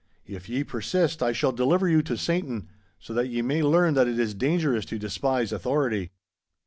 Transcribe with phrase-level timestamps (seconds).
[0.25, 2.67] If ye persist, I shall deliver you to Satan,
[2.97, 6.09] so that ye may learn that it is dangerous to despise authority.